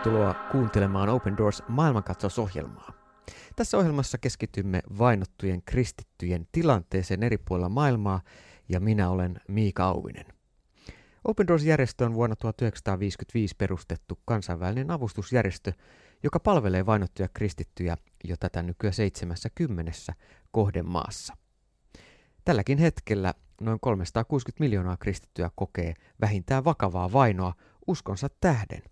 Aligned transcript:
tervetuloa 0.00 0.34
kuuntelemaan 0.34 1.08
Open 1.08 1.36
Doors 1.36 1.62
maailmankatsausohjelmaa. 1.68 2.92
Tässä 3.56 3.78
ohjelmassa 3.78 4.18
keskitymme 4.18 4.82
vainottujen 4.98 5.62
kristittyjen 5.62 6.46
tilanteeseen 6.52 7.22
eri 7.22 7.38
puolilla 7.38 7.68
maailmaa 7.68 8.20
ja 8.68 8.80
minä 8.80 9.10
olen 9.10 9.40
Miika 9.48 9.84
Auvinen. 9.84 10.26
Open 11.24 11.46
Doors-järjestö 11.46 12.04
on 12.04 12.14
vuonna 12.14 12.36
1955 12.36 13.54
perustettu 13.58 14.18
kansainvälinen 14.24 14.90
avustusjärjestö, 14.90 15.72
joka 16.22 16.40
palvelee 16.40 16.86
vainottuja 16.86 17.28
kristittyjä 17.34 17.96
jo 18.24 18.36
tätä 18.36 18.62
nykyään 18.62 18.94
70 18.94 19.92
kohdemaassa. 20.50 21.36
Tälläkin 22.44 22.78
hetkellä 22.78 23.34
noin 23.60 23.80
360 23.80 24.64
miljoonaa 24.64 24.96
kristittyä 24.96 25.50
kokee 25.54 25.94
vähintään 26.20 26.64
vakavaa 26.64 27.12
vainoa 27.12 27.54
uskonsa 27.86 28.28
tähden. 28.40 28.82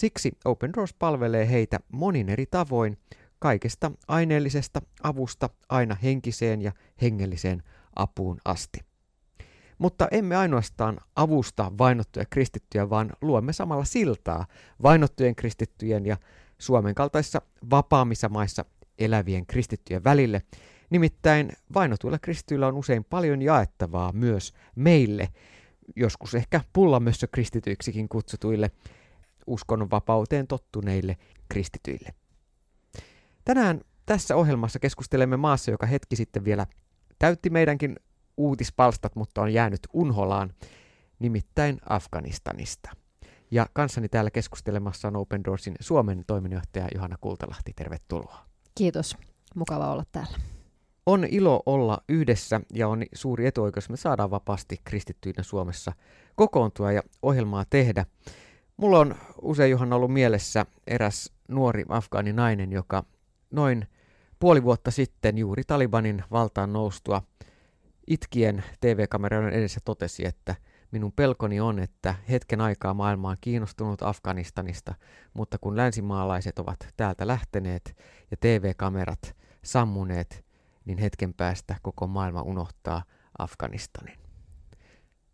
Siksi 0.00 0.32
Open 0.44 0.72
Doors 0.72 0.94
palvelee 0.94 1.50
heitä 1.50 1.78
monin 1.92 2.28
eri 2.28 2.46
tavoin, 2.46 2.98
kaikesta 3.38 3.92
aineellisesta 4.08 4.82
avusta 5.02 5.50
aina 5.68 5.94
henkiseen 5.94 6.62
ja 6.62 6.72
hengelliseen 7.02 7.62
apuun 7.96 8.38
asti. 8.44 8.80
Mutta 9.78 10.08
emme 10.10 10.36
ainoastaan 10.36 10.98
avusta 11.16 11.72
vainottuja 11.78 12.24
kristittyjä, 12.30 12.90
vaan 12.90 13.10
luomme 13.22 13.52
samalla 13.52 13.84
siltaa 13.84 14.46
vainottujen 14.82 15.36
kristittyjen 15.36 16.06
ja 16.06 16.16
Suomen 16.58 16.94
kaltaisissa 16.94 17.42
vapaamissa 17.70 18.28
maissa 18.28 18.64
elävien 18.98 19.46
kristittyjen 19.46 20.04
välille. 20.04 20.42
Nimittäin 20.90 21.52
vainotuilla 21.74 22.18
kristityillä 22.18 22.66
on 22.66 22.74
usein 22.74 23.04
paljon 23.04 23.42
jaettavaa 23.42 24.12
myös 24.12 24.52
meille, 24.76 25.28
joskus 25.96 26.34
ehkä 26.34 26.60
pullamössö 26.72 27.26
kristityiksikin 27.32 28.08
kutsutuille 28.08 28.70
uskonnonvapauteen 29.50 30.46
tottuneille 30.46 31.16
kristityille. 31.48 32.14
Tänään 33.44 33.80
tässä 34.06 34.36
ohjelmassa 34.36 34.78
keskustelemme 34.78 35.36
maassa, 35.36 35.70
joka 35.70 35.86
hetki 35.86 36.16
sitten 36.16 36.44
vielä 36.44 36.66
täytti 37.18 37.50
meidänkin 37.50 37.96
uutispalstat, 38.36 39.16
mutta 39.16 39.42
on 39.42 39.52
jäänyt 39.52 39.80
unholaan, 39.92 40.54
nimittäin 41.18 41.78
Afganistanista. 41.88 42.90
Ja 43.50 43.66
kanssani 43.72 44.08
täällä 44.08 44.30
keskustelemassa 44.30 45.08
on 45.08 45.16
Open 45.16 45.44
Doorsin 45.44 45.74
Suomen 45.80 46.24
toiminnanjohtaja 46.26 46.88
Johanna 46.94 47.16
Kultalahti. 47.20 47.72
Tervetuloa. 47.76 48.44
Kiitos. 48.74 49.16
Mukava 49.54 49.92
olla 49.92 50.04
täällä. 50.12 50.38
On 51.06 51.24
ilo 51.24 51.62
olla 51.66 51.98
yhdessä 52.08 52.60
ja 52.74 52.88
on 52.88 53.02
suuri 53.14 53.46
etuoikeus, 53.46 53.88
me 53.88 53.96
saadaan 53.96 54.30
vapaasti 54.30 54.80
kristittyinä 54.84 55.42
Suomessa 55.42 55.92
kokoontua 56.36 56.92
ja 56.92 57.02
ohjelmaa 57.22 57.64
tehdä. 57.70 58.06
Mulla 58.80 58.98
on 58.98 59.14
usein 59.42 59.70
Johanna 59.70 59.96
ollut 59.96 60.12
mielessä 60.12 60.66
eräs 60.86 61.32
nuori 61.48 61.84
afgaani 61.88 62.32
nainen, 62.32 62.72
joka 62.72 63.04
noin 63.50 63.86
puoli 64.38 64.62
vuotta 64.62 64.90
sitten 64.90 65.38
juuri 65.38 65.62
Talibanin 65.66 66.24
valtaan 66.30 66.72
noustua 66.72 67.22
itkien 68.06 68.64
TV-kameroiden 68.80 69.52
edessä 69.52 69.80
totesi, 69.84 70.26
että 70.26 70.54
minun 70.90 71.12
pelkoni 71.12 71.60
on, 71.60 71.78
että 71.78 72.14
hetken 72.30 72.60
aikaa 72.60 72.94
maailma 72.94 73.30
on 73.30 73.36
kiinnostunut 73.40 74.02
Afganistanista, 74.02 74.94
mutta 75.34 75.58
kun 75.60 75.76
länsimaalaiset 75.76 76.58
ovat 76.58 76.88
täältä 76.96 77.26
lähteneet 77.26 77.96
ja 78.30 78.36
TV-kamerat 78.40 79.36
sammuneet, 79.64 80.44
niin 80.84 80.98
hetken 80.98 81.34
päästä 81.34 81.76
koko 81.82 82.06
maailma 82.06 82.42
unohtaa 82.42 83.02
Afganistanin. 83.38 84.29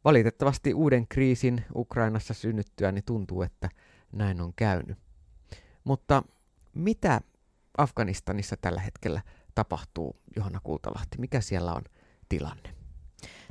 Valitettavasti 0.06 0.74
uuden 0.74 1.06
kriisin 1.08 1.64
Ukrainassa 1.74 2.34
synnyttyä 2.34 2.92
niin 2.92 3.04
tuntuu, 3.04 3.42
että 3.42 3.68
näin 4.12 4.40
on 4.40 4.52
käynyt. 4.56 4.98
Mutta 5.84 6.22
mitä 6.74 7.20
Afganistanissa 7.78 8.56
tällä 8.60 8.80
hetkellä 8.80 9.20
tapahtuu, 9.54 10.16
Johanna 10.36 10.60
Kultalahti? 10.62 11.18
Mikä 11.18 11.40
siellä 11.40 11.72
on 11.72 11.82
tilanne? 12.28 12.74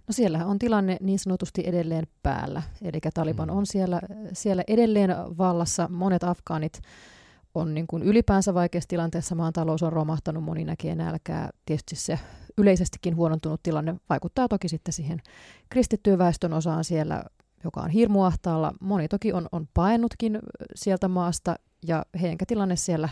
No 0.07 0.11
siellä 0.11 0.45
on 0.45 0.59
tilanne 0.59 0.97
niin 1.01 1.19
sanotusti 1.19 1.63
edelleen 1.65 2.07
päällä. 2.23 2.63
Eli 2.81 2.99
Taliban 3.13 3.49
mm. 3.49 3.57
on 3.57 3.65
siellä, 3.65 4.01
siellä 4.33 4.63
edelleen 4.67 5.09
vallassa. 5.37 5.87
Monet 5.91 6.23
afgaanit 6.23 6.81
on 7.55 7.73
niin 7.73 7.87
kuin 7.87 8.03
ylipäänsä 8.03 8.53
vaikeassa 8.53 8.87
tilanteessa. 8.87 9.35
Maan 9.35 9.53
talous 9.53 9.83
on 9.83 9.93
romahtanut, 9.93 10.43
moni 10.43 10.65
näkee 10.65 10.95
nälkää. 10.95 11.49
Tietysti 11.65 11.95
se 11.95 12.19
yleisestikin 12.57 13.15
huonontunut 13.15 13.63
tilanne 13.63 13.95
vaikuttaa 14.09 14.47
toki 14.47 14.69
sitten 14.69 14.93
siihen 14.93 15.21
kristittyyn 15.69 16.17
väestön 16.17 16.53
osaan 16.53 16.83
siellä, 16.83 17.23
joka 17.63 17.81
on 17.81 17.89
hirmuahtaalla. 17.89 18.73
Moni 18.81 19.07
toki 19.07 19.33
on, 19.33 19.47
on 19.51 19.67
paennutkin 19.73 20.39
sieltä 20.75 21.07
maasta 21.07 21.55
ja 21.87 22.05
heidän 22.21 22.37
tilanne 22.47 22.75
siellä 22.75 23.09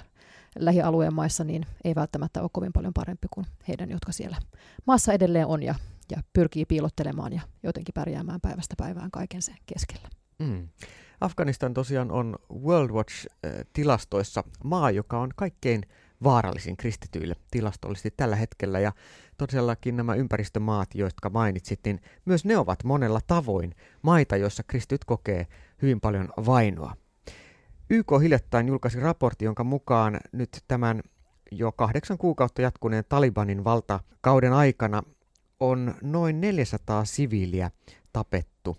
lähialueen 0.59 1.13
maissa 1.13 1.43
niin 1.43 1.65
ei 1.83 1.95
välttämättä 1.95 2.41
ole 2.41 2.49
kovin 2.53 2.73
paljon 2.73 2.93
parempi 2.93 3.27
kuin 3.31 3.45
heidän, 3.67 3.91
jotka 3.91 4.11
siellä 4.11 4.37
maassa 4.85 5.13
edelleen 5.13 5.47
on 5.47 5.63
ja, 5.63 5.75
ja 6.11 6.21
pyrkii 6.33 6.65
piilottelemaan 6.65 7.33
ja 7.33 7.41
jotenkin 7.63 7.93
pärjäämään 7.93 8.41
päivästä 8.41 8.75
päivään 8.77 9.11
kaiken 9.11 9.41
sen 9.41 9.55
keskellä. 9.65 10.22
Mm. 10.39 10.67
Afganistan 11.21 11.73
tosiaan 11.73 12.11
on 12.11 12.35
World 12.63 12.89
Watch-tilastoissa 12.89 14.43
maa, 14.63 14.91
joka 14.91 15.19
on 15.19 15.29
kaikkein 15.35 15.83
vaarallisin 16.23 16.77
kristityille 16.77 17.35
tilastollisesti 17.51 18.13
tällä 18.17 18.35
hetkellä. 18.35 18.79
Ja 18.79 18.91
todellakin 19.37 19.95
nämä 19.95 20.15
ympäristömaat, 20.15 20.95
jotka 20.95 21.29
mainitsit, 21.29 21.79
niin 21.85 22.01
myös 22.25 22.45
ne 22.45 22.57
ovat 22.57 22.83
monella 22.83 23.19
tavoin 23.27 23.75
maita, 24.01 24.37
joissa 24.37 24.63
kristityt 24.63 25.05
kokee 25.05 25.47
hyvin 25.81 26.01
paljon 26.01 26.29
vainoa. 26.45 26.95
YK 27.89 28.11
hiljattain 28.21 28.67
julkaisi 28.67 28.99
raportti, 28.99 29.45
jonka 29.45 29.63
mukaan 29.63 30.19
nyt 30.31 30.63
tämän 30.67 31.01
jo 31.51 31.71
kahdeksan 31.71 32.17
kuukautta 32.17 32.61
jatkuneen 32.61 33.03
Talibanin 33.09 33.63
valtakauden 33.63 34.53
aikana 34.53 35.03
on 35.59 35.95
noin 36.01 36.41
400 36.41 37.05
siviiliä 37.05 37.71
tapettu. 38.13 38.77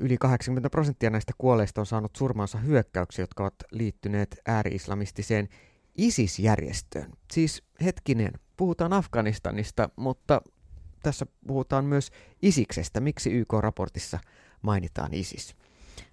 Yli 0.00 0.18
80 0.18 0.70
prosenttia 0.70 1.10
näistä 1.10 1.32
kuolleista 1.38 1.80
on 1.80 1.86
saanut 1.86 2.16
surmansa 2.16 2.58
hyökkäyksiä, 2.58 3.22
jotka 3.22 3.42
ovat 3.42 3.54
liittyneet 3.72 4.40
ääri-islamistiseen 4.46 5.48
ISIS-järjestöön. 5.96 7.12
Siis 7.32 7.62
hetkinen, 7.84 8.32
puhutaan 8.56 8.92
Afganistanista, 8.92 9.88
mutta 9.96 10.42
tässä 11.02 11.26
puhutaan 11.46 11.84
myös 11.84 12.10
ISIKsestä. 12.42 13.00
Miksi 13.00 13.30
YK-raportissa 13.32 14.18
mainitaan 14.62 15.14
ISIS? 15.14 15.56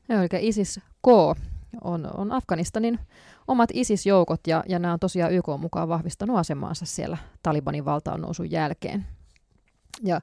Joo, 0.10 0.20
eli 0.22 0.48
ISIS-K 0.48 1.08
on, 1.82 2.10
on 2.18 2.32
Afganistanin 2.32 3.00
omat 3.48 3.70
ISIS-joukot, 3.74 4.48
ja, 4.48 4.64
ja 4.68 4.80
nämä 4.80 4.94
on 4.94 5.00
tosiaan 5.00 5.34
YK 5.34 5.46
mukaan 5.60 5.90
vahvistanut 5.90 6.38
asemaansa 6.38 6.86
siellä 6.86 7.18
Talibanin 7.44 7.86
valtaan 7.86 8.22
nousun 8.22 8.52
jälkeen. 8.52 9.06
Ja 10.04 10.22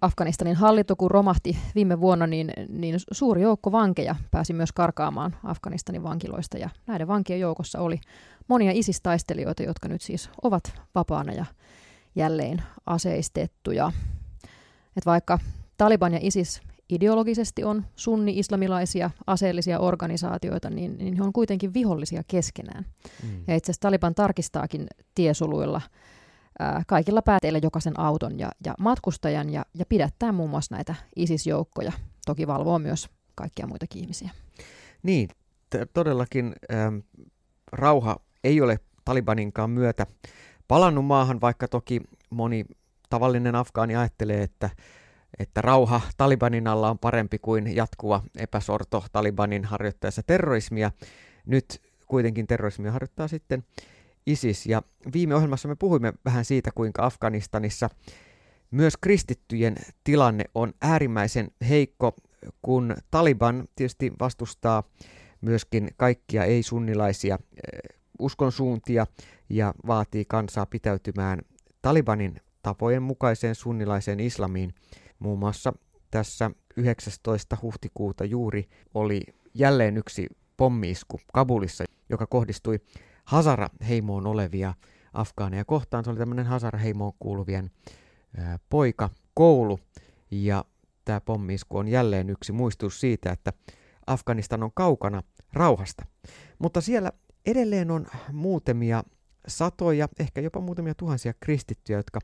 Afganistanin 0.00 0.56
hallinto, 0.56 0.96
kun 0.96 1.10
romahti 1.10 1.58
viime 1.74 2.00
vuonna, 2.00 2.26
niin, 2.26 2.52
niin 2.68 2.94
suuri 3.12 3.42
joukko 3.42 3.72
vankeja 3.72 4.16
pääsi 4.30 4.52
myös 4.52 4.72
karkaamaan 4.72 5.36
Afganistanin 5.44 6.02
vankiloista. 6.02 6.58
Ja 6.58 6.70
näiden 6.86 7.08
vankien 7.08 7.40
joukossa 7.40 7.80
oli 7.80 8.00
monia 8.48 8.70
isistaistelijoita, 8.74 9.62
jotka 9.62 9.88
nyt 9.88 10.02
siis 10.02 10.30
ovat 10.42 10.62
vapaana 10.94 11.32
ja 11.32 11.44
jälleen 12.14 12.62
aseistettuja. 12.86 13.92
Et 14.96 15.06
vaikka 15.06 15.38
Taliban 15.76 16.12
ja 16.12 16.18
ISIS 16.22 16.62
ideologisesti 16.88 17.64
on 17.64 17.84
sunni-islamilaisia 17.96 19.10
aseellisia 19.26 19.78
organisaatioita, 19.78 20.70
niin, 20.70 20.98
niin 20.98 21.14
he 21.14 21.22
on 21.22 21.32
kuitenkin 21.32 21.74
vihollisia 21.74 22.22
keskenään. 22.28 22.86
Mm. 23.22 23.44
Ja 23.46 23.56
itse 23.56 23.70
asiassa 23.70 23.80
Taliban 23.80 24.14
tarkistaakin 24.14 24.86
tiesuluilla 25.14 25.80
kaikilla 26.86 27.22
pääteillä 27.22 27.60
jokaisen 27.62 28.00
auton 28.00 28.38
ja, 28.38 28.50
ja 28.66 28.74
matkustajan 28.80 29.50
ja, 29.50 29.64
ja 29.74 29.86
pidättää 29.86 30.32
muun 30.32 30.50
muassa 30.50 30.74
näitä 30.74 30.94
ISIS-joukkoja. 31.16 31.92
Toki 32.26 32.46
valvoo 32.46 32.78
myös 32.78 33.08
kaikkia 33.34 33.66
muitakin 33.66 34.02
ihmisiä. 34.02 34.30
Niin, 35.02 35.28
t- 35.70 35.92
todellakin 35.92 36.52
ähm, 36.72 36.96
rauha 37.72 38.16
ei 38.44 38.60
ole 38.60 38.78
Talibaninkaan 39.04 39.70
myötä 39.70 40.06
palannut 40.68 41.04
maahan, 41.04 41.40
vaikka 41.40 41.68
toki 41.68 42.00
moni 42.30 42.64
tavallinen 43.10 43.54
afgaani 43.54 43.96
ajattelee, 43.96 44.42
että 44.42 44.70
että 45.38 45.60
rauha 45.60 46.00
Talibanin 46.16 46.66
alla 46.66 46.90
on 46.90 46.98
parempi 46.98 47.38
kuin 47.38 47.76
jatkuva 47.76 48.22
epäsorto 48.36 49.04
Talibanin 49.12 49.64
harjoittaessa 49.64 50.22
terrorismia. 50.26 50.90
Nyt 51.46 51.82
kuitenkin 52.06 52.46
terrorismia 52.46 52.92
harjoittaa 52.92 53.28
sitten 53.28 53.64
ISIS. 54.26 54.66
Ja 54.66 54.82
viime 55.12 55.34
ohjelmassa 55.34 55.68
me 55.68 55.76
puhuimme 55.76 56.12
vähän 56.24 56.44
siitä, 56.44 56.70
kuinka 56.74 57.06
Afganistanissa 57.06 57.90
myös 58.70 58.96
kristittyjen 58.96 59.76
tilanne 60.04 60.44
on 60.54 60.72
äärimmäisen 60.82 61.50
heikko, 61.68 62.14
kun 62.62 62.96
Taliban 63.10 63.68
tietysti 63.76 64.12
vastustaa 64.20 64.82
myöskin 65.40 65.90
kaikkia 65.96 66.44
ei-sunnilaisia 66.44 67.34
eh, 67.34 67.98
uskonsuuntia 68.18 69.06
ja 69.48 69.74
vaatii 69.86 70.24
kansaa 70.24 70.66
pitäytymään 70.66 71.38
Talibanin 71.82 72.40
tapojen 72.62 73.02
mukaiseen 73.02 73.54
sunnilaiseen 73.54 74.20
islamiin– 74.20 74.74
Muun 75.22 75.38
muassa 75.38 75.72
tässä 76.10 76.50
19. 76.76 77.56
huhtikuuta 77.62 78.24
juuri 78.24 78.68
oli 78.94 79.22
jälleen 79.54 79.96
yksi 79.96 80.26
pommiisku 80.56 81.20
Kabulissa, 81.32 81.84
joka 82.08 82.26
kohdistui 82.26 82.80
Hazara-heimoon 83.24 84.26
olevia 84.26 84.74
afgaaneja 85.12 85.64
kohtaan. 85.64 86.04
Se 86.04 86.10
oli 86.10 86.18
tämmöinen 86.18 86.46
Hazara-heimoon 86.46 87.12
kuuluvien 87.18 87.70
ää, 88.36 88.58
poika 88.68 89.10
koulu 89.34 89.78
ja 90.30 90.64
tämä 91.04 91.20
pommiisku 91.20 91.78
on 91.78 91.88
jälleen 91.88 92.30
yksi 92.30 92.52
muistutus 92.52 93.00
siitä, 93.00 93.32
että 93.32 93.52
Afganistan 94.06 94.62
on 94.62 94.70
kaukana 94.74 95.22
rauhasta. 95.52 96.06
Mutta 96.58 96.80
siellä 96.80 97.12
edelleen 97.46 97.90
on 97.90 98.06
muutamia 98.32 99.02
satoja, 99.48 100.08
ehkä 100.18 100.40
jopa 100.40 100.60
muutamia 100.60 100.94
tuhansia 100.94 101.34
kristittyjä, 101.40 101.98
jotka 101.98 102.20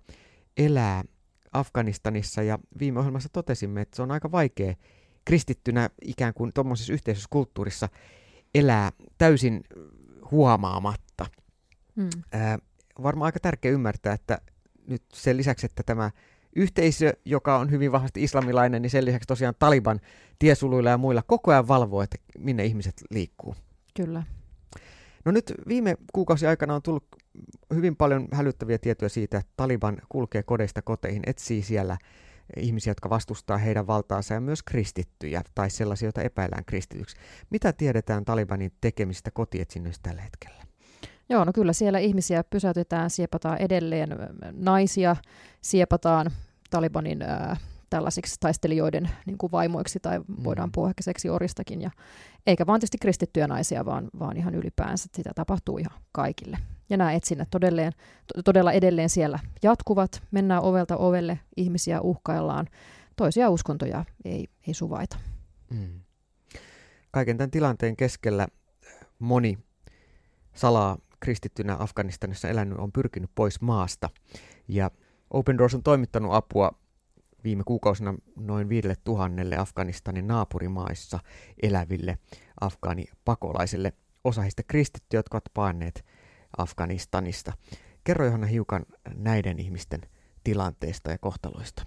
elää 0.56 1.04
Afganistanissa 1.52 2.42
ja 2.42 2.58
viime 2.78 2.98
ohjelmassa 2.98 3.28
totesimme, 3.32 3.80
että 3.80 3.96
se 3.96 4.02
on 4.02 4.10
aika 4.10 4.32
vaikea 4.32 4.74
kristittynä 5.24 5.90
ikään 6.02 6.34
kuin 6.34 6.52
tuommoisessa 6.54 6.92
yhteisössä 6.92 7.28
kulttuurissa 7.30 7.88
elää 8.54 8.92
täysin 9.18 9.64
huomaamatta. 10.30 11.26
Hmm. 11.96 12.08
Ää, 12.32 12.58
varmaan 13.02 13.26
aika 13.26 13.40
tärkeä 13.40 13.72
ymmärtää, 13.72 14.12
että 14.12 14.38
nyt 14.86 15.02
sen 15.12 15.36
lisäksi, 15.36 15.66
että 15.66 15.82
tämä 15.82 16.10
yhteisö, 16.56 17.12
joka 17.25 17.58
on 17.58 17.70
hyvin 17.70 17.92
vahvasti 17.92 18.22
islamilainen, 18.22 18.82
niin 18.82 18.90
sen 18.90 19.04
lisäksi 19.04 19.26
tosiaan 19.26 19.54
Taliban 19.58 20.00
tiesuluilla 20.38 20.90
ja 20.90 20.98
muilla 20.98 21.22
koko 21.22 21.50
ajan 21.50 21.69
valvoo, 21.69 22.02
että 22.02 22.16
minne 22.38 22.64
ihmiset 22.64 23.04
liikkuu. 23.10 23.54
Kyllä. 23.96 24.22
No 25.25 25.32
nyt 25.32 25.52
viime 25.69 25.96
kuukausi 26.12 26.46
aikana 26.46 26.74
on 26.74 26.82
tullut 26.82 27.04
hyvin 27.74 27.96
paljon 27.96 28.28
hälyttäviä 28.32 28.78
tietoja 28.78 29.08
siitä, 29.08 29.38
että 29.38 29.52
Taliban 29.56 29.96
kulkee 30.08 30.42
kodeista 30.42 30.82
koteihin, 30.82 31.22
etsii 31.26 31.62
siellä 31.62 31.98
ihmisiä, 32.56 32.90
jotka 32.90 33.10
vastustaa 33.10 33.58
heidän 33.58 33.86
valtaansa 33.86 34.34
ja 34.34 34.40
myös 34.40 34.62
kristittyjä 34.62 35.42
tai 35.54 35.70
sellaisia, 35.70 36.06
joita 36.06 36.22
epäillään 36.22 36.64
kristityksi. 36.64 37.16
Mitä 37.50 37.72
tiedetään 37.72 38.24
Talibanin 38.24 38.72
tekemistä 38.80 39.30
kotietsinnöistä 39.30 40.08
tällä 40.08 40.22
hetkellä? 40.22 40.62
Joo, 41.28 41.44
no 41.44 41.52
kyllä 41.52 41.72
siellä 41.72 41.98
ihmisiä 41.98 42.44
pysäytetään, 42.44 43.10
siepataan 43.10 43.58
edelleen 43.58 44.08
naisia, 44.52 45.16
siepataan 45.60 46.30
Talibanin 46.70 47.22
ää, 47.22 47.56
tällaisiksi 47.90 48.37
taistelijoiden 48.40 49.11
niin 49.26 49.38
kuin 49.38 49.52
vaimoiksi 49.52 50.00
tai 50.00 50.19
mm. 50.19 50.44
voidaan 50.44 50.73
puhua 50.73 50.88
ehkä 50.88 51.02
seksioristakin. 51.02 51.82
Ja, 51.82 51.90
eikä 52.46 52.67
vaan 52.67 52.81
tietysti 52.81 52.99
kristittyjä 52.99 53.46
naisia, 53.46 53.85
vaan, 53.85 54.08
vaan 54.19 54.37
ihan 54.37 54.55
ylipäänsä. 54.55 55.08
Sitä 55.14 55.31
tapahtuu 55.35 55.79
ihan 55.79 56.00
kaikille. 56.12 56.58
Ja 56.90 56.96
nämä 56.96 57.12
etsinnät 57.12 57.49
todelleen, 57.50 57.93
todella 58.44 58.73
edelleen 58.73 59.08
siellä 59.08 59.38
jatkuvat. 59.62 60.23
Mennään 60.31 60.62
ovelta 60.62 60.96
ovelle, 60.96 61.40
ihmisiä 61.56 62.00
uhkaillaan. 62.00 62.67
Toisia 63.17 63.50
uskontoja 63.50 64.05
ei, 64.25 64.49
ei 64.67 64.75
suvaita. 64.75 65.17
Mm. 65.70 66.00
Kaiken 67.11 67.37
tämän 67.37 67.50
tilanteen 67.50 67.96
keskellä 67.96 68.49
moni 69.19 69.58
salaa 70.55 70.99
kristittynä 71.20 71.76
Afganistanissa 71.79 72.49
elänyt 72.49 72.79
on 72.79 72.93
pyrkinyt 72.93 73.31
pois 73.34 73.61
maasta. 73.61 74.11
Ja 74.69 74.91
Open 75.31 75.58
Doors 75.58 75.75
on 75.75 75.82
toimittanut 75.82 76.34
apua 76.34 76.73
viime 77.44 77.62
kuukausina 77.64 78.14
noin 78.37 78.69
viidelle 78.69 78.96
tuhannelle 79.05 79.56
Afganistanin 79.56 80.26
naapurimaissa 80.26 81.19
eläville 81.62 82.19
afgaanipakolaisille. 82.61 83.93
Osa 84.25 84.43
heistä 84.43 84.62
kristittyjä, 84.62 85.19
jotka 85.19 85.35
ovat 85.35 85.55
paenneet 85.55 86.05
Afganistanista. 86.58 87.52
Kerro 88.05 88.25
Johanna 88.25 88.46
hiukan 88.46 88.87
näiden 89.14 89.58
ihmisten 89.58 90.00
tilanteesta 90.44 91.11
ja 91.11 91.19
kohtaloista. 91.19 91.82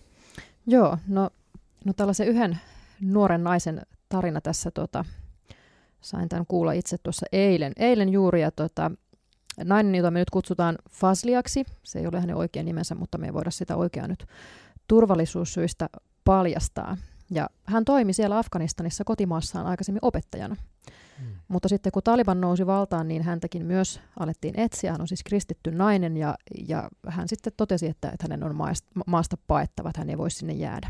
Joo, 0.67 0.97
no, 1.07 1.29
no 1.85 1.93
tällaisen 1.93 2.27
yhden 2.27 2.59
nuoren 3.01 3.43
naisen 3.43 3.81
tarina 4.09 4.41
tässä, 4.41 4.71
tota, 4.71 5.05
sain 6.01 6.29
tämän 6.29 6.45
kuulla 6.47 6.71
itse 6.71 6.97
tuossa 6.97 7.25
eilen, 7.31 7.73
eilen 7.77 8.09
juuri, 8.09 8.41
ja 8.41 8.51
tota, 8.51 8.91
nainen, 9.63 9.95
jota 9.95 10.11
me 10.11 10.19
nyt 10.19 10.29
kutsutaan 10.29 10.77
Fasliaksi, 10.89 11.65
se 11.83 11.99
ei 11.99 12.07
ole 12.07 12.19
hänen 12.19 12.35
oikea 12.35 12.63
nimensä, 12.63 12.95
mutta 12.95 13.17
me 13.17 13.25
ei 13.25 13.33
voida 13.33 13.51
sitä 13.51 13.75
oikeaa 13.75 14.07
nyt 14.07 14.25
turvallisuussyistä 14.91 15.89
paljastaa. 16.23 16.97
Ja 17.29 17.49
hän 17.63 17.85
toimi 17.85 18.13
siellä 18.13 18.37
Afganistanissa 18.37 19.03
kotimaassaan 19.03 19.65
aikaisemmin 19.65 19.99
opettajana. 20.01 20.55
Hmm. 21.19 21.27
Mutta 21.47 21.69
sitten 21.69 21.91
kun 21.91 22.03
Taliban 22.03 22.41
nousi 22.41 22.65
valtaan, 22.65 23.07
niin 23.07 23.23
häntäkin 23.23 23.65
myös 23.65 24.01
alettiin 24.19 24.59
etsiä. 24.59 24.91
Hän 24.91 25.01
on 25.01 25.07
siis 25.07 25.23
kristitty 25.23 25.71
nainen 25.71 26.17
ja, 26.17 26.35
ja 26.67 26.89
hän 27.07 27.27
sitten 27.27 27.53
totesi, 27.57 27.87
että, 27.87 28.09
että 28.09 28.23
hänen 28.23 28.43
on 28.43 28.55
maasta, 28.55 28.87
maasta 29.07 29.37
paettava, 29.47 29.89
että 29.89 30.01
hän 30.01 30.09
ei 30.09 30.17
voi 30.17 30.31
sinne 30.31 30.53
jäädä. 30.53 30.89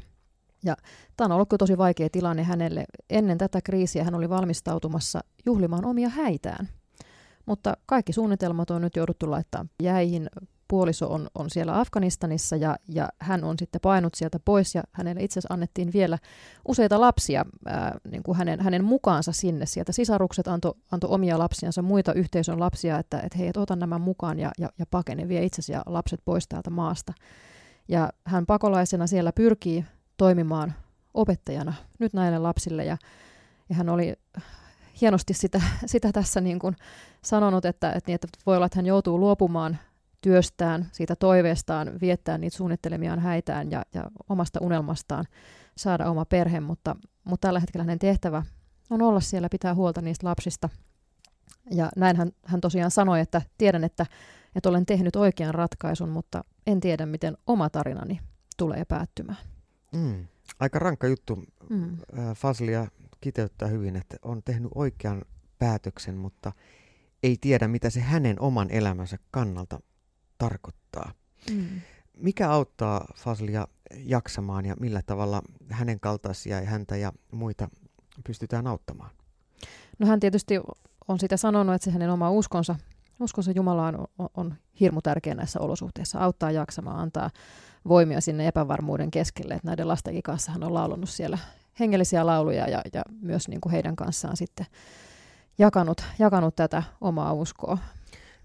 Ja 0.63 0.75
tämä 1.18 1.25
on 1.25 1.31
ollut 1.31 1.50
kyllä 1.50 1.57
tosi 1.57 1.77
vaikea 1.77 2.09
tilanne 2.12 2.44
hänelle. 2.44 2.83
Ennen 3.09 3.38
tätä 3.38 3.62
kriisiä 3.62 4.04
hän 4.04 4.15
oli 4.15 4.30
valmistautumassa 4.30 5.19
juhlimaan 5.45 5.86
omia 5.86 6.09
häitään. 6.09 6.69
Mutta 7.45 7.74
kaikki 7.86 8.13
suunnitelmat 8.13 8.71
on 8.71 8.81
nyt 8.81 8.95
jouduttu 8.95 9.31
laittaa 9.31 9.65
jäihin 9.83 10.30
puoliso 10.71 11.13
on, 11.13 11.27
on 11.35 11.50
siellä 11.50 11.79
Afganistanissa 11.79 12.56
ja, 12.56 12.75
ja 12.88 13.09
hän 13.19 13.44
on 13.44 13.59
sitten 13.59 13.81
painut 13.81 14.15
sieltä 14.15 14.39
pois 14.45 14.75
ja 14.75 14.83
hänelle 14.91 15.23
itse 15.23 15.39
asiassa 15.39 15.53
annettiin 15.53 15.94
vielä 15.94 16.18
useita 16.68 17.01
lapsia 17.01 17.45
ää, 17.65 17.97
niin 18.12 18.23
kuin 18.23 18.38
hänen, 18.38 18.59
hänen 18.59 18.83
mukaansa 18.83 19.31
sinne. 19.31 19.65
Sieltä 19.65 19.91
sisarukset 19.91 20.47
antoi 20.47 20.73
anto 20.91 21.13
omia 21.13 21.39
lapsiansa, 21.39 21.81
muita 21.81 22.13
yhteisön 22.13 22.59
lapsia, 22.59 23.00
että, 23.00 23.19
että 23.19 23.38
hei, 23.38 23.47
et 23.47 23.57
ota 23.57 23.75
nämä 23.75 24.00
mukaan 24.00 24.39
ja, 24.39 24.51
ja, 24.57 24.69
ja 24.79 24.85
pakene, 24.91 25.27
vie 25.27 25.44
itsesi 25.44 25.71
ja 25.71 25.81
lapset 25.85 26.21
pois 26.25 26.47
täältä 26.47 26.69
maasta. 26.69 27.13
Ja 27.88 28.09
hän 28.25 28.45
pakolaisena 28.45 29.07
siellä 29.07 29.31
pyrkii 29.31 29.85
toimimaan 30.18 30.73
opettajana 31.13 31.73
nyt 32.00 32.13
näille 32.13 32.39
lapsille 32.39 32.85
ja, 32.85 32.97
ja 33.69 33.75
hän 33.75 33.89
oli 33.89 34.15
hienosti 35.01 35.33
sitä, 35.33 35.62
sitä 35.85 36.12
tässä 36.12 36.41
niin 36.41 36.59
kuin 36.59 36.75
sanonut, 37.23 37.65
että, 37.65 37.91
että, 37.91 38.09
niin, 38.09 38.15
että 38.15 38.27
voi 38.45 38.56
olla, 38.56 38.65
että 38.65 38.77
hän 38.77 38.85
joutuu 38.85 39.19
luopumaan 39.19 39.77
työstään, 40.21 40.88
siitä 40.91 41.15
toiveestaan 41.15 41.91
viettää 42.01 42.38
niitä 42.38 42.57
suunnittelemiaan 42.57 43.19
häitään 43.19 43.71
ja, 43.71 43.83
ja 43.94 44.03
omasta 44.29 44.59
unelmastaan 44.62 45.25
saada 45.77 46.09
oma 46.09 46.25
perhe, 46.25 46.59
mutta, 46.59 46.95
mutta 47.23 47.47
tällä 47.47 47.59
hetkellä 47.59 47.83
hänen 47.83 48.00
tehtävä 48.00 48.44
on 48.89 49.01
olla 49.01 49.19
siellä, 49.19 49.47
pitää 49.51 49.75
huolta 49.75 50.01
niistä 50.01 50.27
lapsista. 50.27 50.69
Ja 51.71 51.89
näin 51.95 52.18
hän, 52.18 52.31
hän 52.45 52.62
tosiaan 52.62 52.91
sanoi, 52.91 53.19
että 53.19 53.41
tiedän, 53.57 53.83
että, 53.83 54.06
että 54.56 54.69
olen 54.69 54.85
tehnyt 54.85 55.15
oikean 55.15 55.53
ratkaisun, 55.53 56.09
mutta 56.09 56.44
en 56.68 56.79
tiedä, 56.79 57.06
miten 57.06 57.38
oma 57.47 57.69
tarinani 57.69 58.19
tulee 58.57 58.85
päättymään. 58.85 59.37
Mm. 59.92 60.28
Aika 60.59 60.80
rankka 60.80 61.07
juttu. 61.07 61.44
Mm. 61.69 61.97
Faslia 62.35 62.87
kiteyttää 63.21 63.68
hyvin, 63.68 63.95
että 63.95 64.18
on 64.21 64.44
tehnyt 64.44 64.71
oikean 64.75 65.21
päätöksen, 65.59 66.16
mutta 66.16 66.51
ei 67.23 67.37
tiedä, 67.42 67.68
mitä 67.68 67.90
se 67.90 67.99
hänen 67.99 68.40
oman 68.40 68.71
elämänsä 68.71 69.18
kannalta 69.31 69.80
tarkoittaa. 70.42 71.12
Mm. 71.52 71.81
Mikä 72.18 72.50
auttaa 72.50 73.07
Faslia 73.16 73.68
jaksamaan 74.06 74.66
ja 74.66 74.76
millä 74.80 75.02
tavalla 75.06 75.42
hänen 75.69 76.00
kaltaisia 76.00 76.60
ja 76.60 76.69
häntä 76.69 76.98
ja 76.98 77.12
muita 77.31 77.69
pystytään 78.24 78.68
auttamaan? 78.68 79.10
No 80.00 80.07
hän 80.07 80.19
tietysti 80.19 80.60
on 81.07 81.19
sitä 81.19 81.38
sanonut, 81.38 81.76
että 81.76 81.86
se 81.86 81.92
hänen 81.92 82.10
oma 82.10 82.31
uskonsa, 82.31 82.76
uskonsa 83.19 83.52
Jumalaan 83.52 84.07
on, 84.18 84.30
on 84.38 84.54
hirmu 84.80 85.02
tärkeä 85.02 85.36
näissä 85.36 85.60
olosuhteissa. 85.60 86.19
Auttaa 86.19 86.52
jaksamaan, 86.52 87.00
antaa 87.00 87.30
voimia 87.88 88.21
sinne 88.21 88.48
epävarmuuden 88.48 89.12
keskelle. 89.12 89.54
Että 89.54 89.68
näiden 89.68 89.88
lastenkin 89.88 90.24
kanssa 90.24 90.52
hän 90.52 90.64
on 90.64 90.74
laulunut 90.74 91.10
siellä 91.10 91.38
hengellisiä 91.80 92.26
lauluja 92.26 92.69
ja, 92.69 92.81
ja 92.94 93.02
myös 93.21 93.48
niin 93.48 93.62
kuin 93.62 93.71
heidän 93.71 93.95
kanssaan 93.95 94.38
sitten 94.38 94.66
jakanut, 95.57 96.04
jakanut 96.19 96.56
tätä 96.56 96.83
omaa 97.02 97.33
uskoa. 97.33 97.78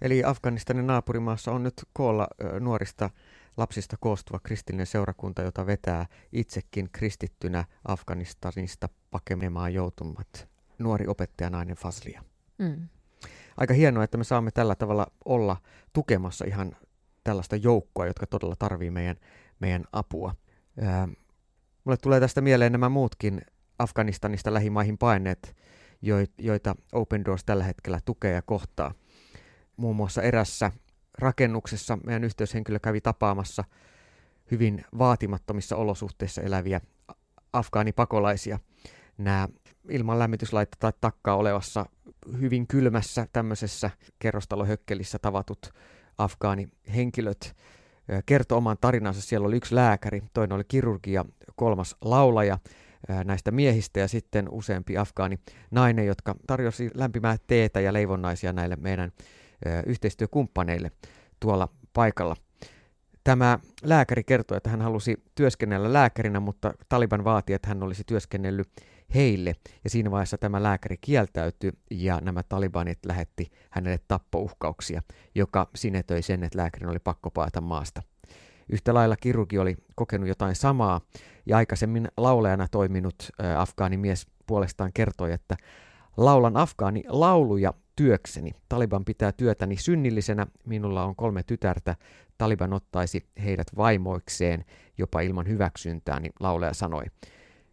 Eli 0.03 0.25
Afganistanin 0.25 0.87
naapurimaassa 0.87 1.53
on 1.53 1.63
nyt 1.63 1.75
koolla 1.93 2.29
nuorista 2.61 3.11
lapsista 3.57 3.97
koostuva 4.01 4.39
kristillinen 4.39 4.87
seurakunta, 4.87 5.43
jota 5.43 5.67
vetää 5.67 6.07
itsekin 6.33 6.89
kristittynä 6.93 7.65
Afganistanista 7.89 8.89
pakenemaan 9.11 9.75
joutumat 9.75 10.49
nuori 10.79 11.07
opettajanainen 11.07 11.77
Faslia. 11.77 12.25
Mm. 12.59 12.89
Aika 13.57 13.75
hienoa, 13.75 14.05
että 14.05 14.19
me 14.19 14.25
saamme 14.25 14.51
tällä 14.51 14.75
tavalla 14.75 15.07
olla 15.25 15.57
tukemassa 15.93 16.45
ihan 16.45 16.77
tällaista 17.25 17.57
joukkoa, 17.57 18.07
jotka 18.07 18.27
todella 18.27 18.57
tarvii 18.59 18.91
meidän, 18.91 19.17
meidän 19.61 19.85
apua. 19.93 20.35
Ää, 20.81 21.09
mulle 21.85 21.97
tulee 21.97 22.21
tästä 22.21 22.41
mieleen 22.41 22.73
nämä 22.73 22.89
muutkin 22.89 23.43
Afganistanista 23.79 24.55
lähimaihin 24.55 24.99
paineet, 24.99 25.57
joita 26.39 26.75
Open 26.93 27.25
Doors 27.25 27.45
tällä 27.45 27.65
hetkellä 27.65 28.01
tukee 28.05 28.33
ja 28.33 28.43
kohtaa– 28.43 28.95
muun 29.77 29.97
muassa 29.97 30.23
erässä 30.23 30.73
rakennuksessa 31.19 31.99
meidän 32.07 32.25
yhteyshenkilö 32.25 32.79
kävi 32.79 33.01
tapaamassa 33.01 33.65
hyvin 34.51 34.85
vaatimattomissa 34.99 35.77
olosuhteissa 35.77 36.43
eläviä 36.43 36.81
afgaanipakolaisia. 37.53 38.59
Nämä 39.19 39.49
ilman 39.91 40.19
lämmityslaitetta 40.19 40.77
tai 40.81 40.93
takkaa 41.01 41.37
olevassa 41.37 41.87
hyvin 42.41 42.67
kylmässä 42.67 43.27
tämmöisessä 43.33 43.91
kerrostalohökkelissä 44.19 45.19
tavatut 45.19 45.75
afgaanihenkilöt 46.19 47.57
kertoi 48.27 48.59
oman 48.59 48.77
tarinansa. 48.81 49.21
Siellä 49.21 49.47
oli 49.47 49.57
yksi 49.57 49.75
lääkäri, 49.75 50.23
toinen 50.35 50.55
oli 50.55 50.65
kirurgi 50.69 51.13
ja 51.13 51.25
kolmas 51.57 51.97
laulaja. 52.01 52.59
näistä 53.25 53.51
miehistä 53.51 54.01
ja 54.01 54.09
sitten 54.09 54.49
useampi 54.51 54.97
afgaani 54.97 55.39
nainen, 55.71 56.07
jotka 56.07 56.35
tarjosi 56.47 56.91
lämpimää 56.95 57.37
teetä 57.47 57.81
ja 57.81 57.93
leivonnaisia 57.93 58.53
näille 58.53 58.77
meidän 58.77 59.13
yhteistyökumppaneille 59.87 60.91
tuolla 61.41 61.69
paikalla. 61.93 62.37
Tämä 63.25 63.59
lääkäri 63.83 64.25
kertoi, 64.25 64.57
että 64.57 64.71
hän 64.71 64.83
halusi 64.83 65.23
työskennellä 65.35 65.93
lääkärinä, 65.93 66.41
mutta 66.41 66.73
Taliban 66.89 67.25
vaati, 67.25 67.53
että 67.53 67.69
hän 67.69 67.83
olisi 67.83 68.03
työskennellyt 68.07 68.69
heille. 69.15 69.55
Ja 69.85 69.91
siinä 69.91 70.11
vaiheessa 70.11 70.39
tämä 70.39 70.63
lääkäri 70.63 70.97
kieltäytyi 71.01 71.73
ja 71.91 72.21
nämä 72.21 72.43
talibanit 72.43 72.99
lähetti 73.07 73.51
hänelle 73.71 73.99
tappouhkauksia, 74.09 75.03
joka 75.35 75.69
sinetöi 75.75 76.23
sen, 76.23 76.43
että 76.43 76.59
lääkärin 76.59 76.89
oli 76.89 76.99
pakko 76.99 77.31
paeta 77.31 77.61
maasta. 77.61 78.03
Yhtä 78.69 78.95
lailla 78.95 79.17
kirurgi 79.17 79.59
oli 79.59 79.77
kokenut 79.95 80.29
jotain 80.29 80.55
samaa 80.55 81.01
ja 81.47 81.57
aikaisemmin 81.57 82.09
laulajana 82.17 82.69
toiminut 82.71 83.15
afgaanimies 83.57 84.27
puolestaan 84.47 84.91
kertoi, 84.95 85.33
että 85.33 85.57
laulan 86.17 86.57
afgaani 86.57 87.05
lauluja 87.09 87.75
työkseni. 87.97 88.51
Taliban 88.69 89.05
pitää 89.05 89.33
työtäni 89.33 89.77
synnillisenä, 89.77 90.47
minulla 90.67 91.05
on 91.05 91.17
kolme 91.17 91.43
tytärtä, 91.43 91.97
Taliban 92.39 92.73
ottaisi 92.73 93.27
heidät 93.45 93.67
vaimoikseen 93.77 94.65
jopa 94.99 95.21
ilman 95.21 95.49
hyväksyntää, 95.49 96.21
niin 96.21 96.33
laulaja 96.41 96.75
sanoi. 96.75 97.05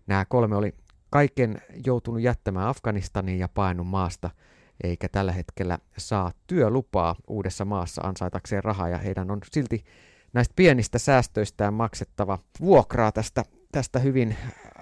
Nämä 0.07 0.25
kolme 0.25 0.55
oli 0.55 0.73
kaiken 1.09 1.61
joutunut 1.85 2.21
jättämään 2.21 2.67
Afganistaniin 2.67 3.39
ja 3.39 3.47
painut 3.47 3.87
maasta, 3.87 4.29
eikä 4.83 5.09
tällä 5.09 5.31
hetkellä 5.31 5.79
saa 5.97 6.31
työlupaa 6.47 7.15
uudessa 7.27 7.65
maassa 7.65 8.01
ansaitakseen 8.01 8.63
rahaa, 8.63 8.89
ja 8.89 8.97
heidän 8.97 9.31
on 9.31 9.39
silti 9.51 9.83
näistä 10.33 10.53
pienistä 10.55 10.99
säästöistään 10.99 11.73
maksettava 11.73 12.39
vuokraa 12.61 13.11
tästä, 13.11 13.43
tästä 13.71 13.99
hyvin 13.99 14.35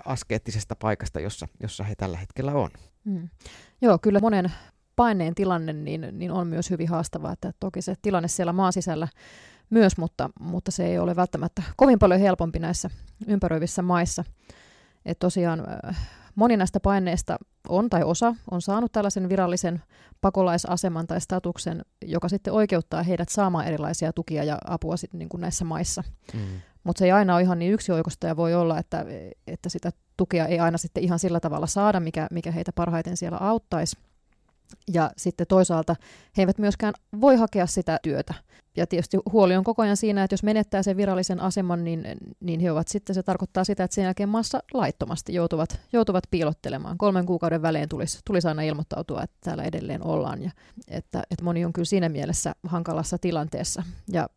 askeettisesta 0.06 0.76
paikasta, 0.76 1.20
jossa, 1.20 1.48
jossa 1.60 1.84
he 1.84 1.96
tällä 1.96 2.18
hetkellä 2.18 2.54
on. 2.54 2.70
Mm. 3.04 3.30
Joo, 3.82 3.98
kyllä 4.02 4.20
monen 4.20 4.52
paineen 5.02 5.36
tilanne 5.36 5.74
niin, 5.74 6.08
niin 6.12 6.32
on 6.32 6.48
myös 6.48 6.70
hyvin 6.70 6.90
haastavaa, 6.90 7.32
että 7.32 7.52
toki 7.60 7.82
se 7.82 7.96
tilanne 8.02 8.28
siellä 8.28 8.54
maan 8.54 8.74
sisällä 8.74 9.08
myös, 9.70 9.98
mutta, 9.98 10.30
mutta 10.40 10.72
se 10.72 10.86
ei 10.86 11.00
ole 11.00 11.16
välttämättä 11.16 11.64
kovin 11.78 12.00
paljon 12.00 12.20
helpompi 12.20 12.60
näissä 12.60 12.90
ympäröivissä 13.28 13.82
maissa. 13.82 14.24
Et 15.06 15.20
tosiaan 15.20 15.64
moni 16.36 16.58
näistä 16.58 16.80
paineista 16.80 17.38
on 17.70 17.90
tai 17.90 18.04
osa 18.04 18.36
on 18.52 18.62
saanut 18.62 18.92
tällaisen 18.92 19.30
virallisen 19.30 19.82
pakolaisaseman 20.22 21.08
tai 21.08 21.22
statuksen, 21.22 21.82
joka 22.06 22.30
sitten 22.30 22.54
oikeuttaa 22.54 23.04
heidät 23.04 23.30
saamaan 23.30 23.68
erilaisia 23.68 24.14
tukia 24.14 24.44
ja 24.44 24.58
apua 24.66 24.98
sitten 24.98 25.20
niin 25.20 25.30
kuin 25.30 25.42
näissä 25.42 25.66
maissa. 25.66 26.04
Mm. 26.34 26.40
Mutta 26.84 27.00
se 27.00 27.06
ei 27.06 27.12
aina 27.12 27.36
ole 27.36 27.42
ihan 27.42 27.60
niin 27.60 27.74
yksioikoista 27.74 28.28
ja 28.28 28.36
voi 28.36 28.54
olla, 28.56 28.80
että, 28.80 29.06
että 29.48 29.70
sitä 29.70 29.92
tukea 30.18 30.46
ei 30.46 30.60
aina 30.60 30.78
sitten 30.78 31.04
ihan 31.04 31.20
sillä 31.20 31.40
tavalla 31.40 31.68
saada, 31.68 32.00
mikä, 32.00 32.28
mikä 32.32 32.52
heitä 32.52 32.72
parhaiten 32.76 33.18
siellä 33.18 33.38
auttaisi. 33.38 33.98
Ja 34.94 35.12
sitten 35.18 35.48
toisaalta 35.48 35.96
he 36.38 36.42
eivät 36.42 36.58
myöskään 36.58 36.94
voi 37.22 37.36
hakea 37.36 37.68
sitä 37.68 38.00
työtä. 38.04 38.34
Ja 38.78 38.88
tietysti 38.88 39.18
huoli 39.32 39.56
on 39.56 39.64
koko 39.64 39.82
ajan 39.82 39.98
siinä, 39.98 40.24
että 40.24 40.34
jos 40.34 40.44
menettää 40.44 40.84
sen 40.84 40.98
virallisen 40.98 41.40
aseman, 41.40 41.84
niin, 41.84 42.06
niin 42.40 42.60
he 42.60 42.72
ovat 42.72 42.88
sitten, 42.88 43.14
se 43.14 43.24
tarkoittaa 43.24 43.64
sitä, 43.64 43.84
että 43.84 43.96
sen 43.96 44.04
jälkeen 44.04 44.30
maassa 44.30 44.60
laittomasti 44.74 45.34
joutuvat, 45.34 45.80
joutuvat 45.94 46.24
piilottelemaan. 46.32 46.98
Kolmen 46.98 47.26
kuukauden 47.26 47.62
välein 47.62 47.90
tulisi, 47.90 48.20
tulisi 48.26 48.48
aina 48.48 48.62
ilmoittautua, 48.62 49.24
että 49.24 49.38
täällä 49.44 49.64
edelleen 49.64 50.06
ollaan. 50.06 50.42
Ja 50.42 50.52
että, 50.88 51.24
että 51.32 51.44
moni 51.44 51.66
on 51.66 51.74
kyllä 51.74 51.86
siinä 51.86 52.10
mielessä 52.10 52.56
hankalassa 52.64 53.18
tilanteessa. 53.18 53.84
Ja 54.12 54.30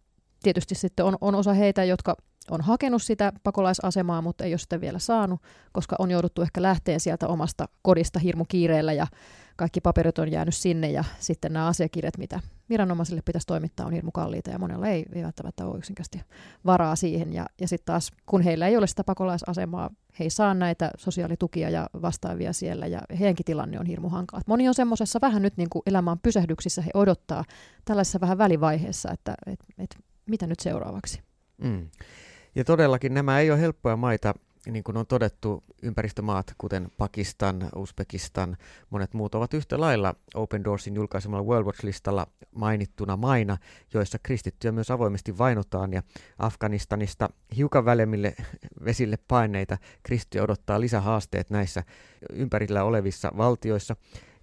tietysti 0.43 0.75
sitten 0.75 1.05
on, 1.05 1.19
on 1.21 1.35
osa 1.35 1.53
heitä, 1.53 1.85
jotka 1.85 2.17
on 2.51 2.61
hakenut 2.61 3.03
sitä 3.03 3.33
pakolaisasemaa, 3.43 4.23
mutta 4.23 4.45
ei 4.45 4.53
ole 4.53 4.59
sitä 4.59 4.81
vielä 4.81 4.99
saanut, 4.99 5.43
koska 5.73 5.97
on 5.99 6.11
jouduttu 6.11 6.43
ehkä 6.43 6.63
lähteen 6.63 7.01
sieltä 7.01 7.29
omasta 7.29 7.69
kodista 7.83 8.19
hirmu 8.19 8.45
kiireellä 8.45 8.93
ja 8.93 9.07
kaikki 9.57 9.81
paperit 9.81 10.19
on 10.19 10.33
jäänyt 10.33 10.55
sinne 10.55 10.91
ja 10.91 11.05
sitten 11.19 11.53
nämä 11.53 11.67
asiakirjat, 11.67 12.19
mitä 12.19 12.41
viranomaisille 12.69 13.23
pitäisi 13.25 13.47
toimittaa, 13.47 13.87
on 13.87 13.93
hirmu 13.93 14.11
kalliita 14.11 14.51
ja 14.51 14.59
monella 14.59 14.89
ei, 14.89 15.05
välttämättä 15.23 15.67
ole 15.67 15.79
yksinkertaisesti 15.79 16.35
varaa 16.67 16.97
siihen. 16.97 17.33
Ja, 17.33 17.47
ja 17.61 17.69
sitten 17.69 17.87
taas, 17.87 18.13
kun 18.27 18.43
heillä 18.43 18.67
ei 18.67 18.77
ole 18.77 18.87
sitä 18.87 19.05
pakolaisasemaa, 19.05 19.91
he 20.19 20.25
ei 20.25 20.31
saa 20.31 20.55
näitä 20.55 20.91
sosiaalitukia 20.99 21.71
ja 21.71 21.87
vastaavia 22.03 22.53
siellä 22.53 22.87
ja 22.87 23.01
heidänkin 23.21 23.47
tilanne 23.47 23.81
on 23.81 23.87
hirmu 23.87 24.09
hankala. 24.09 24.43
Moni 24.47 24.69
on 24.69 24.75
semmoisessa 24.75 25.19
vähän 25.23 25.43
nyt 25.43 25.57
niin 25.57 25.71
kuin 25.71 25.83
elämään 25.87 26.19
pysähdyksissä, 26.19 26.83
he 26.83 26.91
odottaa 26.95 27.45
tällaisessa 27.85 28.21
vähän 28.21 28.39
välivaiheessa, 28.39 29.11
että 29.13 29.35
et, 29.47 29.61
et, 29.79 29.97
mitä 30.27 30.47
nyt 30.47 30.61
seuraavaksi. 30.61 31.21
Mm. 31.59 31.89
Ja 32.55 32.65
todellakin 32.65 33.15
nämä 33.15 33.41
ei 33.41 33.51
ole 33.51 33.61
helppoja 33.61 33.97
maita 33.97 34.35
niin 34.71 34.85
kuin 34.85 34.97
on 34.97 35.07
todettu, 35.07 35.65
ympäristömaat, 35.83 36.55
kuten 36.59 36.89
Pakistan, 36.99 37.69
Uzbekistan, 37.77 38.57
monet 38.91 39.15
muut 39.15 39.35
ovat 39.35 39.55
yhtä 39.55 39.81
lailla 39.81 40.15
Open 40.35 40.65
Doorsin 40.65 40.95
julkaisemalla 40.95 41.45
World 41.45 41.67
Watch-listalla 41.67 42.27
mainittuna 42.55 43.17
maina, 43.17 43.57
joissa 43.95 44.19
kristittyjä 44.23 44.73
myös 44.73 44.91
avoimesti 44.91 45.39
vainotaan 45.39 45.93
ja 45.93 46.03
Afganistanista 46.39 47.29
hiukan 47.57 47.85
välemmille 47.85 48.35
vesille 48.85 49.19
paineita 49.29 49.79
kristittyjä 50.03 50.45
odottaa 50.45 50.81
lisähaasteet 50.81 51.51
näissä 51.51 51.83
ympärillä 52.33 52.85
olevissa 52.85 53.33
valtioissa. 53.37 53.97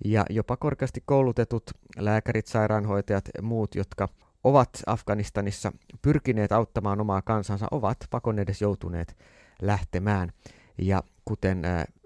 Ja 0.06 0.25
jopa 0.30 0.58
korkeasti 0.58 1.03
koulutetut 1.06 1.72
lääkärit, 1.98 2.48
sairaanhoitajat 2.48 3.30
ja 3.38 3.44
muut, 3.44 3.75
jotka 3.75 4.08
ovat 4.43 4.69
Afganistanissa 4.86 5.71
pyrkineet 6.01 6.51
auttamaan 6.51 7.01
omaa 7.01 7.21
kansansa, 7.21 7.67
ovat 7.71 7.98
pakon 8.10 8.39
edes 8.39 8.62
joutuneet 8.62 9.17
lähtemään. 9.62 10.31
Ja 10.77 11.03
kuten 11.25 11.63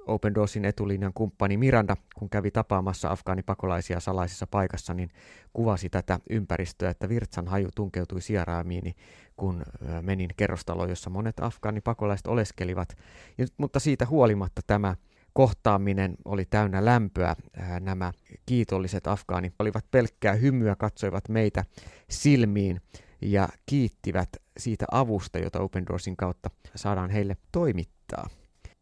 Open 0.08 0.36
Doorsin 0.36 0.66
etulinjan 0.66 1.14
kumppani 1.14 1.58
Miranda, 1.58 1.96
kun 2.16 2.30
kävi 2.30 2.52
tapaamassa 2.52 3.12
afgaanipakolaisia 3.12 4.00
salaisessa 4.00 4.48
paikassa, 4.48 4.94
niin 4.94 5.10
kuvasi 5.54 5.90
tätä 5.90 6.20
ympäristöä, 6.30 6.90
että 6.90 7.10
virtsan 7.10 7.48
haju 7.48 7.70
tunkeutui 7.76 8.22
sieraamiini, 8.22 8.96
kun 9.38 9.64
menin 10.02 10.30
kerrostaloon, 10.38 10.90
jossa 10.90 11.10
monet 11.10 11.40
afgaanipakolaiset 11.40 12.28
oleskelivat. 12.28 12.98
Ja, 13.38 13.46
mutta 13.58 13.80
siitä 13.80 14.06
huolimatta 14.06 14.62
tämä 14.68 14.96
kohtaaminen 15.36 16.16
oli 16.26 16.46
täynnä 16.46 16.86
lämpöä. 16.86 17.36
Nämä 17.80 18.12
kiitolliset 18.46 19.08
afgaanit 19.08 19.54
olivat 19.60 19.86
pelkkää 19.92 20.34
hymyä, 20.34 20.76
katsoivat 20.76 21.30
meitä 21.30 21.64
silmiin 22.10 22.82
ja 23.22 23.50
kiittivät 23.66 24.30
siitä 24.58 24.86
avusta, 24.92 25.40
jota 25.40 25.60
Open 25.60 25.86
Doorsin 25.86 26.18
kautta 26.18 26.50
saadaan 26.76 27.10
heille 27.10 27.38
toimittaa. 27.52 28.30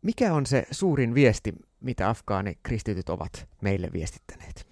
Mikä 0.02 0.34
on 0.34 0.46
se 0.46 0.68
suurin 0.72 1.14
viesti, 1.14 1.54
mitä 1.80 2.10
afgaani 2.10 2.58
kristityt 2.64 3.10
ovat 3.10 3.48
meille 3.62 3.90
viestittäneet? 3.94 4.68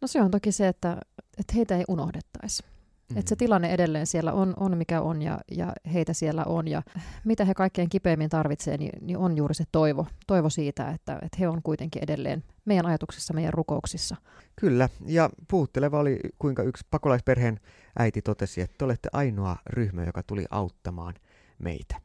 No 0.00 0.08
se 0.08 0.22
on 0.22 0.30
toki 0.30 0.52
se, 0.52 0.68
että, 0.68 1.00
että 1.38 1.52
heitä 1.56 1.76
ei 1.76 1.84
unohdettaisi. 1.88 2.62
Mm. 3.10 3.18
Että 3.18 3.28
se 3.28 3.36
tilanne 3.36 3.70
edelleen 3.70 4.06
siellä 4.06 4.32
on, 4.32 4.54
on 4.56 4.78
mikä 4.78 5.00
on 5.00 5.22
ja, 5.22 5.38
ja 5.50 5.72
heitä 5.92 6.12
siellä 6.12 6.44
on. 6.44 6.68
Ja 6.68 6.82
mitä 7.24 7.44
he 7.44 7.54
kaikkein 7.54 7.88
kipeimmin 7.88 8.30
tarvitsee, 8.30 8.76
niin, 8.76 9.06
niin 9.06 9.18
on 9.18 9.36
juuri 9.36 9.54
se 9.54 9.64
toivo, 9.72 10.06
toivo 10.26 10.50
siitä, 10.50 10.90
että, 10.90 11.18
että 11.22 11.36
he 11.40 11.48
on 11.48 11.62
kuitenkin 11.62 12.02
edelleen 12.02 12.44
meidän 12.64 12.86
ajatuksissa, 12.86 13.34
meidän 13.34 13.52
rukouksissa. 13.52 14.16
Kyllä, 14.56 14.88
ja 15.06 15.30
puhutteleva 15.50 15.98
oli, 15.98 16.20
kuinka 16.38 16.62
yksi 16.62 16.86
pakolaisperheen 16.90 17.60
äiti 17.98 18.22
totesi, 18.22 18.60
että 18.60 18.74
te 18.78 18.84
olette 18.84 19.08
ainoa 19.12 19.56
ryhmä, 19.66 20.04
joka 20.04 20.22
tuli 20.22 20.44
auttamaan 20.50 21.14
meitä. 21.58 22.00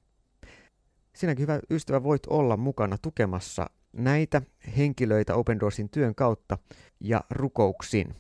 Sinäkin 1.16 1.42
hyvä 1.42 1.60
ystävä 1.70 2.04
voit 2.04 2.26
olla 2.26 2.58
mukana 2.58 2.98
tukemassa 2.98 3.70
näitä 3.94 4.42
henkilöitä 4.78 5.36
Open 5.36 5.60
Doorsin 5.60 5.90
työn 5.90 6.16
kautta 6.16 6.58
ja 7.00 7.22
rukouksin. 7.30 8.16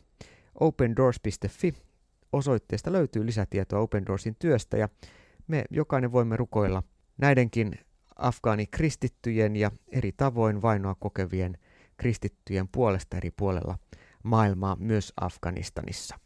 opendoors.fi 0.59 1.84
osoitteesta 2.33 2.91
löytyy 2.91 3.25
lisätietoa 3.25 3.79
Open 3.79 4.05
Doorsin 4.05 4.35
työstä 4.39 4.77
ja 4.77 4.89
me 5.47 5.63
jokainen 5.69 6.11
voimme 6.11 6.37
rukoilla 6.37 6.83
näidenkin 7.17 7.73
afgaani 8.15 8.67
kristittyjen 8.67 9.55
ja 9.55 9.71
eri 9.91 10.11
tavoin 10.11 10.61
vainoa 10.61 10.95
kokevien 10.95 11.57
kristittyjen 11.97 12.67
puolesta 12.67 13.17
eri 13.17 13.31
puolella 13.31 13.77
maailmaa 14.23 14.75
myös 14.79 15.13
Afganistanissa. 15.21 16.19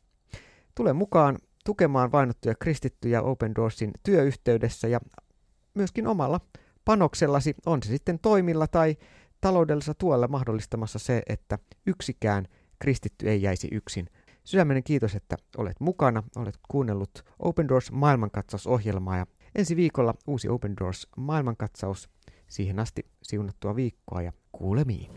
Tule 0.75 0.93
mukaan 0.93 1.37
tukemaan 1.65 2.11
vainottuja 2.11 2.55
kristittyjä 2.55 3.21
Open 3.21 3.55
Doorsin 3.55 3.91
työyhteydessä 4.03 4.87
ja 4.87 4.99
myöskin 5.73 6.07
omalla 6.07 6.41
panoksellasi, 6.85 7.55
on 7.65 7.83
se 7.83 7.89
sitten 7.89 8.19
toimilla 8.19 8.67
tai 8.67 8.97
taloudellisella 9.41 9.95
tuella 9.99 10.27
mahdollistamassa 10.27 10.99
se, 10.99 11.21
että 11.27 11.59
yksikään 11.85 12.45
kristitty 12.79 13.29
ei 13.29 13.41
jäisi 13.41 13.67
yksin 13.71 14.09
Sydämenen 14.49 14.83
kiitos, 14.83 15.15
että 15.15 15.37
olet 15.57 15.79
mukana, 15.79 16.23
olet 16.35 16.59
kuunnellut 16.67 17.25
Open 17.39 17.67
Doors 17.67 17.91
maailmankatsausohjelmaa 17.91 19.17
ja 19.17 19.25
ensi 19.55 19.75
viikolla 19.75 20.13
uusi 20.27 20.49
Open 20.49 20.73
Doors 20.79 21.07
maailmankatsaus. 21.17 22.09
Siihen 22.47 22.79
asti 22.79 23.05
siunattua 23.23 23.75
viikkoa 23.75 24.21
ja 24.21 24.31
kuulemiin. 24.51 25.11